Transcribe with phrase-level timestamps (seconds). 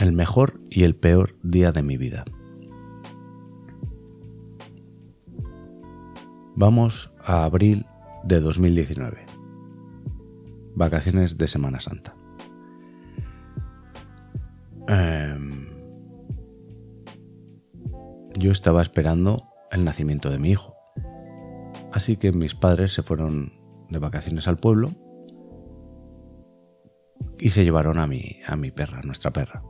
[0.00, 2.24] El mejor y el peor día de mi vida.
[6.56, 7.84] Vamos a abril
[8.24, 9.26] de 2019.
[10.74, 12.16] Vacaciones de Semana Santa.
[14.88, 15.68] Em,
[18.38, 20.74] yo estaba esperando el nacimiento de mi hijo.
[21.92, 23.52] Así que mis padres se fueron
[23.90, 24.92] de vacaciones al pueblo
[27.38, 29.62] y se llevaron a mi, a mi perra, nuestra perra.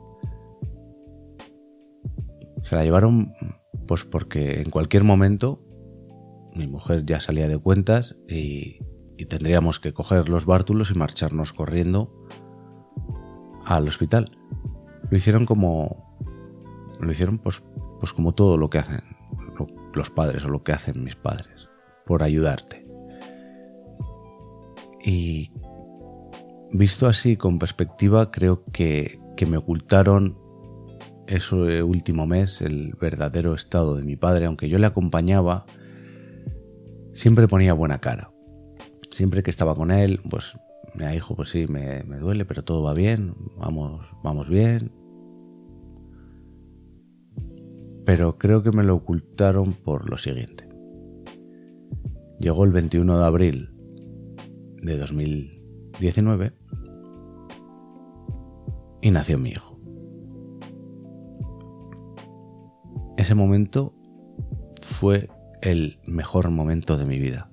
[2.62, 3.32] Se la llevaron
[3.86, 5.62] pues porque en cualquier momento
[6.54, 8.78] mi mujer ya salía de cuentas y,
[9.28, 12.10] tendríamos que coger los bártulos y marcharnos corriendo
[13.64, 14.38] al hospital.
[15.10, 16.16] Lo hicieron como
[16.98, 17.62] lo hicieron pues,
[17.98, 19.02] pues como todo lo que hacen
[19.92, 21.68] los padres o lo que hacen mis padres
[22.06, 22.86] por ayudarte.
[25.04, 25.52] Y
[26.72, 30.38] visto así con perspectiva, creo que, que me ocultaron
[31.30, 35.64] ese último mes el verdadero estado de mi padre, aunque yo le acompañaba,
[37.12, 38.32] siempre ponía buena cara.
[39.10, 40.56] Siempre que estaba con él, pues
[40.94, 44.92] me dijo, pues sí, me, me, duele, pero todo va bien, vamos, vamos bien.
[48.04, 50.68] Pero creo que me lo ocultaron por lo siguiente.
[52.40, 53.70] Llegó el 21 de abril
[54.82, 56.52] de 2019
[59.02, 59.69] y nació mi hijo.
[63.20, 63.94] Ese momento
[64.80, 65.28] fue
[65.60, 67.50] el mejor momento de mi vida.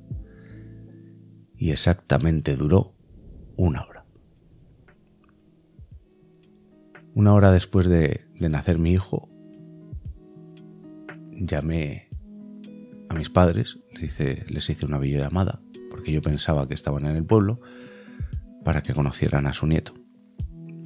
[1.58, 2.96] Y exactamente duró
[3.58, 4.06] una hora.
[7.16, 9.28] Una hora después de, nacer mi hijo,
[11.34, 12.08] llamé
[13.10, 15.60] a mis padres, les hice, les hice una videollamada,
[15.90, 17.60] porque yo pensaba que estaban en el pueblo,
[18.64, 19.96] para que conocieran a su nieto,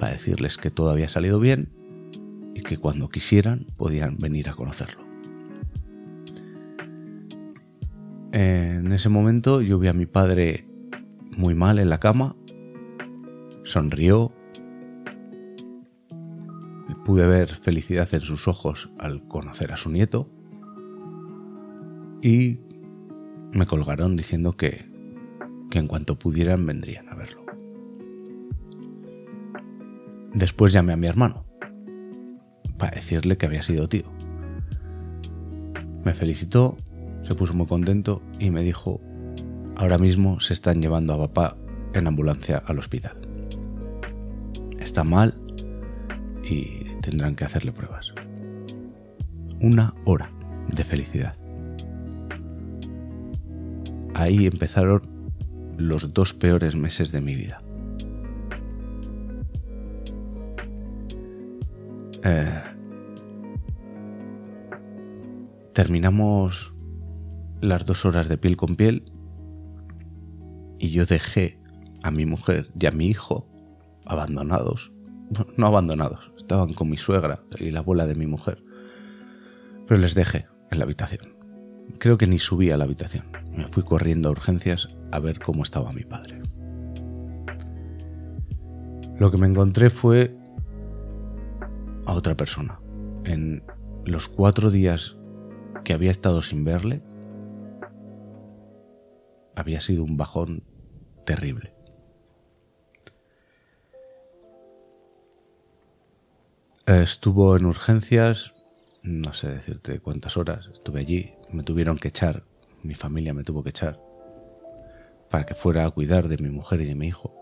[0.00, 1.81] para decirles que todo había salido bien
[2.62, 5.02] que cuando quisieran podían venir a conocerlo.
[8.32, 10.66] En ese momento yo vi a mi padre
[11.36, 12.34] muy mal en la cama,
[13.62, 14.32] sonrió,
[17.04, 20.30] pude ver felicidad en sus ojos al conocer a su nieto
[22.22, 22.60] y
[23.52, 24.88] me colgaron diciendo que,
[25.70, 27.44] que en cuanto pudieran vendrían a verlo.
[30.32, 31.51] Después llamé a mi hermano
[32.82, 34.02] para decirle que había sido tío.
[36.04, 36.76] Me felicitó
[37.22, 39.00] se puso muy contento y me dijo,
[39.76, 41.56] ahora mismo se están llevando a papá
[41.94, 43.16] en ambulancia al hospital.
[44.80, 45.40] Está mal
[46.42, 48.12] y tendrán que hacerle pruebas.
[49.60, 50.32] Una hora
[50.66, 51.36] de felicidad.
[54.12, 55.02] Ahí empezaron
[55.76, 57.62] los dos peores meses de mi vida.
[62.24, 62.71] Eh,
[65.72, 66.74] terminamos
[67.60, 69.04] las dos horas de piel con piel
[70.78, 71.60] y yo dejé
[72.02, 73.48] a mi mujer y a mi hijo
[74.04, 74.92] abandonados.
[75.56, 78.62] No abandonados, estaban con mi suegra y la abuela de mi mujer.
[79.86, 81.36] Pero les dejé en la habitación.
[81.98, 83.24] Creo que ni subí a la habitación.
[83.56, 86.42] Me fui corriendo a urgencias a ver cómo estaba mi padre.
[89.18, 90.36] Lo que me encontré fue
[92.06, 92.80] a otra persona.
[93.24, 93.62] En
[94.04, 95.16] los cuatro días
[95.84, 97.02] que había estado sin verle,
[99.54, 100.64] había sido un bajón
[101.24, 101.74] terrible.
[106.86, 108.54] Estuvo en urgencias,
[109.02, 112.44] no sé decirte cuántas horas, estuve allí, me tuvieron que echar,
[112.82, 114.00] mi familia me tuvo que echar,
[115.30, 117.34] para que fuera a cuidar de mi mujer y de mi hijo.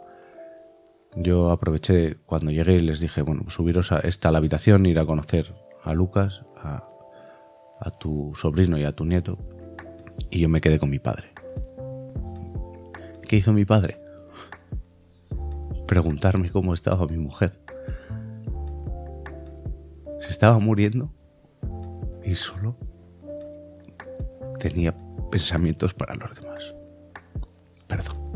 [1.16, 5.06] Yo aproveché cuando llegué y les dije, bueno, subiros a esta la habitación, ir a
[5.06, 6.89] conocer a Lucas, a,
[7.81, 9.38] a tu sobrino y a tu nieto,
[10.31, 11.32] y yo me quedé con mi padre.
[13.27, 14.00] ¿Qué hizo mi padre?
[15.87, 17.59] Preguntarme cómo estaba mi mujer.
[20.21, 21.12] Se estaba muriendo
[22.25, 22.77] y solo
[24.59, 24.94] tenía
[25.31, 26.75] pensamientos para los demás.
[27.87, 28.30] Perdón.